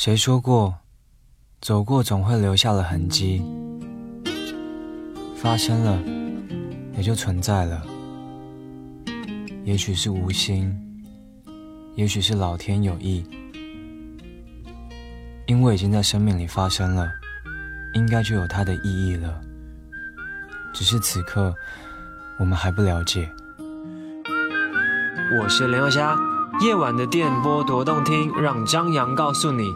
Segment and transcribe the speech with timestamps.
[0.00, 0.78] 谁说过，
[1.60, 3.44] 走过总会留下了痕迹？
[5.36, 6.02] 发生了，
[6.96, 7.82] 也就存在了。
[9.62, 10.74] 也许是无心，
[11.96, 13.22] 也许是老天有意。
[15.44, 17.06] 因为已经在生命里发生了，
[17.92, 19.38] 应该就有它的意义了。
[20.72, 21.54] 只是此刻，
[22.38, 23.30] 我们还不了解。
[25.38, 26.16] 我是林宥嘉，
[26.62, 29.70] 夜晚的电波多动听，让张扬告诉你。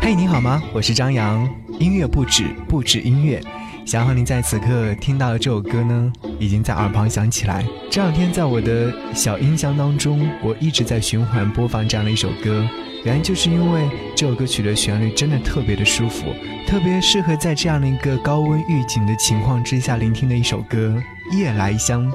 [0.00, 0.60] 嘿，你好吗？
[0.72, 1.48] 我是张扬，
[1.78, 3.40] 音乐不止，不止音乐。
[3.84, 7.64] 想和您在此刻听到的这首歌呢，已经在耳旁响起来。
[7.90, 12.68] 这两天在我的小音箱当中，我一直在循环播放这样的一首歌。
[13.04, 16.34] 原因就是因为这首歌曲的旋律真的特别的舒服，
[16.66, 21.00] 特别适合在这样的一个高温预警的情况之下聆听的一首歌
[21.36, 22.10] 《夜来香》。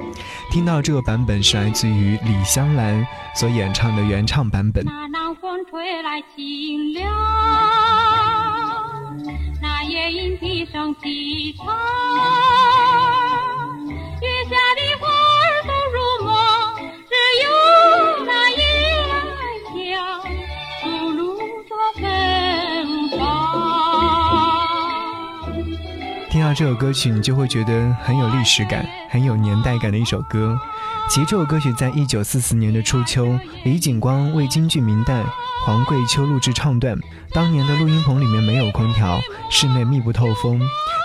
[0.52, 4.86] 听到这个版本是来自于李香兰所演唱的原唱版本。
[5.54, 7.14] 风吹来清凉，
[9.62, 11.68] 那夜莺啼声细唱，
[26.54, 30.56] 到这首歌曲，你就会觉得很有历史感、很有年代感的一首歌。
[31.10, 35.24] 其实这首歌曲在一九四四年的初秋，李景光为京剧名旦
[35.66, 36.96] 黄桂秋录制唱段。
[37.32, 40.62] 当年的录音棚里面没有空调，室内密不透风，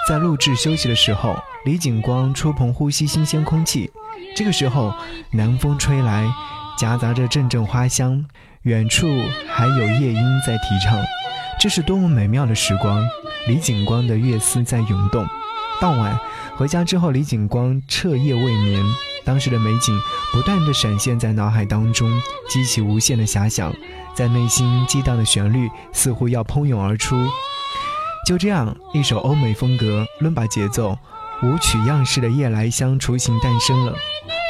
[0.07, 3.91] 在录制休息的时候，李景光出棚呼吸新鲜空气。
[4.37, 4.93] 这个时候，
[5.31, 6.31] 南风吹来，
[6.77, 8.23] 夹杂着阵阵花香，
[8.65, 9.09] 远处
[9.49, 11.03] 还有夜莺在啼唱，
[11.61, 13.05] 这是多么美妙的时光！
[13.49, 15.27] 李景光的乐思在涌动。
[15.81, 16.17] 傍晚
[16.57, 18.85] 回家之后，李景光彻夜未眠，
[19.25, 19.99] 当时的美景
[20.33, 22.09] 不断的闪现在脑海当中，
[22.49, 23.75] 激起无限的遐想，
[24.15, 27.17] 在内心激荡的旋律似乎要喷涌而出。
[28.25, 30.97] 就这样，一首欧美风格、伦巴节奏、
[31.43, 33.93] 舞曲样式的《夜来香》雏形诞生了。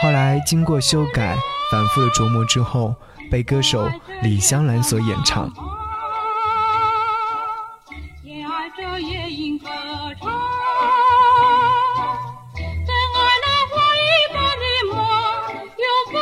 [0.03, 1.39] 后来经过修改、
[1.71, 2.95] 反复的琢磨之后，
[3.31, 3.89] 被歌手
[4.23, 5.51] 李香兰所演唱。
[9.01, 9.67] 夜莺歌
[10.21, 10.29] 唱，
[12.57, 13.99] 真爱那花一
[14.35, 14.97] 般的梦，
[15.79, 16.17] 拥抱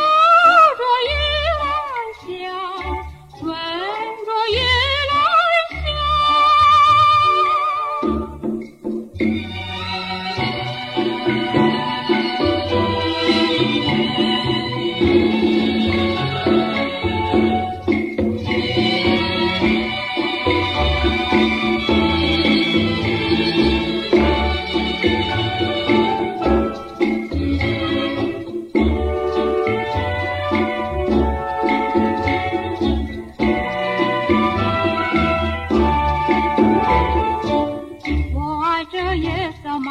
[0.76, 1.10] 着夜
[1.56, 1.64] 来
[2.20, 2.26] 香，
[3.42, 3.48] 闻
[4.24, 4.56] 着夜
[5.08, 5.14] 来
[5.82, 5.84] 香。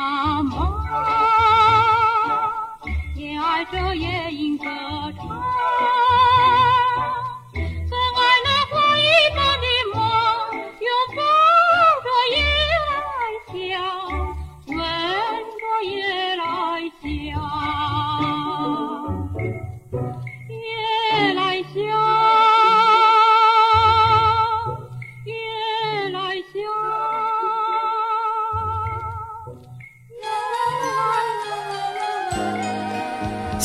[0.06, 0.54] 妈妈，
[3.16, 4.55] 也爱这夜莺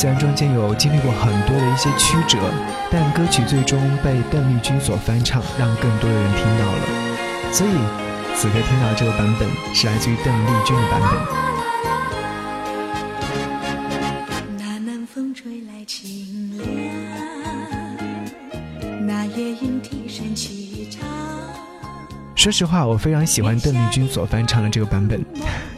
[0.01, 2.39] 虽然中间有经历过很多的一些曲折，
[2.89, 6.79] 但歌曲最终被邓丽君所翻唱，让更多的人听到了。
[7.53, 7.69] 所以，
[8.35, 11.11] 此刻听到这个版本是来自于邓丽君的版本。
[14.57, 16.67] 那南风吹来清凉，
[19.05, 21.07] 那夜莺啼声细唱。
[22.33, 25.23] 说实话，我非常喜欢邓丽君所翻唱的这个版本《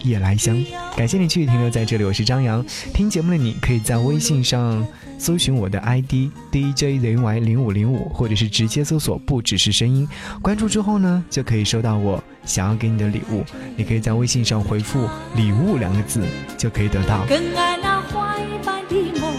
[0.03, 0.55] 夜来香》。
[0.95, 2.63] 感谢你继续停留在这里，我是张扬。
[2.93, 4.85] 听节目的你可以在微信上
[5.17, 10.07] 搜寻我的 ID DJZY 零五零五，或者是直接搜索“不只是声音”。
[10.41, 13.43] 关注之后呢，就可以收到我想要给你的礼物。
[13.75, 16.21] 你可以在微信上回复“礼物”两个字，
[16.57, 17.25] 就可以得到。
[17.27, 19.33] 更爱那花一般的梦，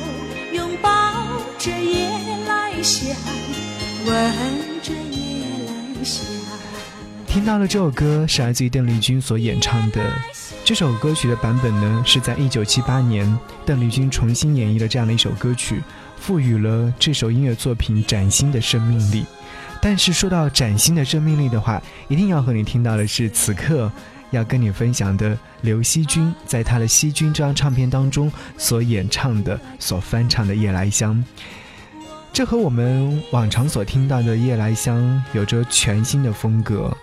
[0.53, 0.91] 拥抱
[1.59, 2.09] 着夜
[2.49, 3.15] 来香，
[4.07, 4.33] 闻
[4.83, 5.47] 着夜
[5.97, 6.27] 来香。
[7.27, 10.01] 听到了这首歌是来自于邓丽君所演唱的。
[10.65, 15.83] 这首歌曲的版本呢，是在一九七八年邓丽君重新演绎了这样的一首歌曲，
[16.17, 19.27] 赋予了这首音乐作品崭新的生命力。
[19.83, 23.93] 但是说到崭新的生命力的话，一定要和你听到的是此刻
[24.31, 31.15] 要跟你分享的刘惜君在她的《惜君》这张唱片当中所演唱的、所翻唱的《夜来香》。
[32.33, 34.99] 这和我们往常所听到的《夜来香》
[35.37, 36.97] 有着全新的风格，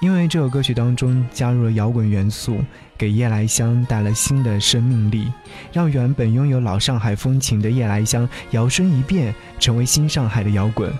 [0.00, 2.58] 因为这首歌曲当中加入了摇滚元素，
[2.98, 5.32] 给《夜来香》带来新的生命力，
[5.72, 10.92] 让原本拥有老上海风情的《夜来香》摇身一变成为新上海的摇滚，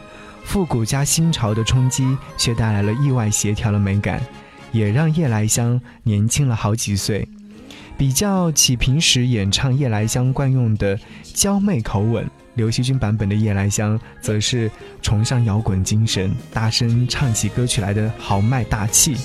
[0.44, 4.22] 复古加新潮的冲击，却带来了意外协调的美感，
[4.72, 7.28] 也让《夜来香》年轻了好几岁。
[7.96, 12.28] 比较起平时演唱《夜来香》惯用的娇媚口吻。
[12.54, 14.70] 刘惜君版本的《夜来香》则是
[15.02, 19.16] 崇尚摇滚精神，大声唱起歌曲来的豪迈大气，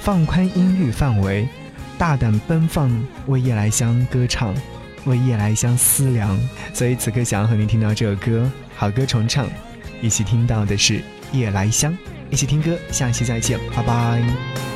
[0.00, 1.48] 放宽音域范围，
[1.96, 2.90] 大胆奔放，
[3.26, 4.52] 为夜来香歌唱，
[5.04, 6.36] 为夜来香思量。
[6.74, 9.46] 所以此刻想要和您听到这首歌，好歌重唱，
[10.02, 10.98] 一起听到的是
[11.32, 11.92] 《夜来香》，
[12.30, 14.75] 一起听歌，下期再见，拜拜。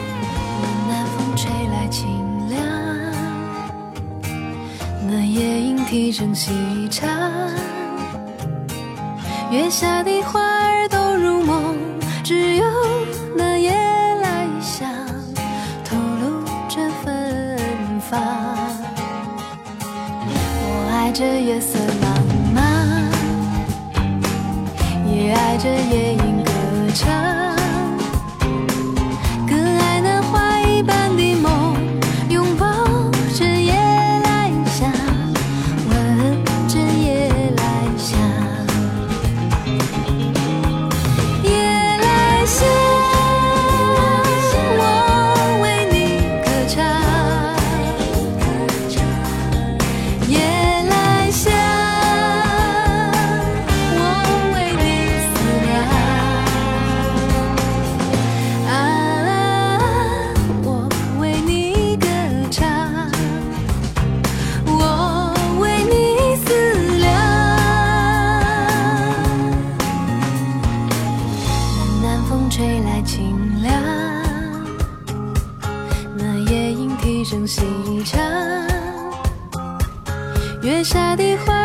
[5.90, 6.52] 夜莺啼声细
[6.88, 7.08] 唱，
[9.50, 11.76] 月下的花儿都入梦，
[12.22, 12.64] 只有
[13.36, 13.72] 那夜
[14.22, 14.88] 来香
[15.84, 17.58] 透露着芬
[18.00, 18.20] 芳。
[20.62, 22.22] 我爱这月色浪
[22.54, 23.10] 漫，
[25.12, 26.14] 也爱这夜
[80.82, 81.59] 下的花。